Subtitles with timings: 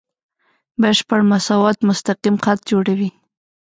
[0.81, 3.09] بشپړ مساوات مستقیم خط جوړوي.